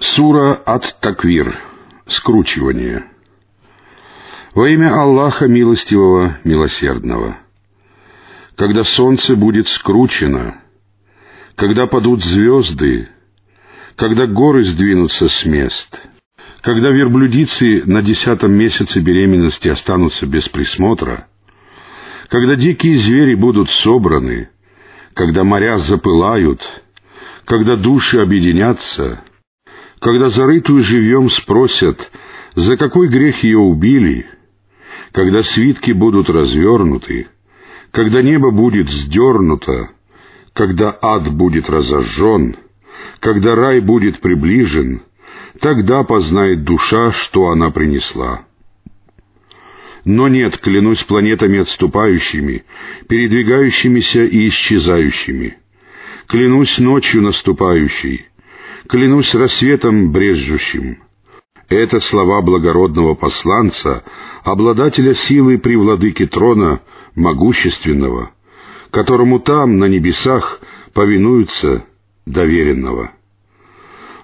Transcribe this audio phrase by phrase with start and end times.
[0.00, 1.58] Сура Ат-Таквир.
[2.06, 3.04] Скручивание.
[4.54, 7.36] Во имя Аллаха Милостивого, Милосердного.
[8.56, 10.62] Когда солнце будет скручено,
[11.54, 13.10] когда падут звезды,
[13.96, 16.00] когда горы сдвинутся с мест,
[16.62, 21.28] когда верблюдицы на десятом месяце беременности останутся без присмотра,
[22.28, 24.48] когда дикие звери будут собраны,
[25.12, 26.66] когда моря запылают,
[27.44, 29.22] когда души объединятся—
[30.00, 32.10] когда зарытую живьем спросят,
[32.54, 34.26] за какой грех ее убили,
[35.12, 37.28] когда свитки будут развернуты,
[37.90, 39.90] когда небо будет сдернуто,
[40.54, 42.56] когда ад будет разожжен,
[43.20, 45.02] когда рай будет приближен,
[45.60, 48.46] тогда познает душа, что она принесла.
[50.06, 52.64] Но нет, клянусь планетами отступающими,
[53.06, 55.58] передвигающимися и исчезающими.
[56.26, 58.29] Клянусь ночью наступающей,
[58.88, 60.98] клянусь рассветом брежущим.
[61.68, 64.02] Это слова благородного посланца,
[64.42, 66.80] обладателя силы при владыке трона,
[67.14, 68.32] могущественного,
[68.90, 70.60] которому там, на небесах,
[70.92, 71.84] повинуются
[72.26, 73.12] доверенного.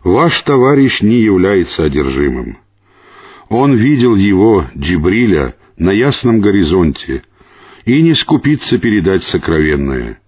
[0.03, 2.59] Ваш товарищ не является одержимым.
[3.49, 7.23] Он видел его, Джибриля, на ясном горизонте,
[7.85, 10.21] и не скупится передать сокровенное.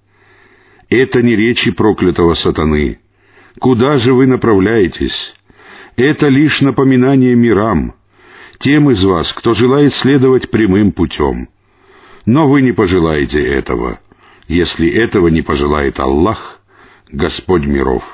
[0.89, 3.01] Это не речи проклятого сатаны,
[3.59, 5.35] Куда же вы направляетесь?
[5.97, 7.95] Это лишь напоминание мирам,
[8.59, 11.49] тем из вас, кто желает следовать прямым путем.
[12.25, 14.01] Но вы не пожелаете этого,
[14.47, 16.61] если этого не пожелает Аллах,
[17.11, 18.05] Господь миров.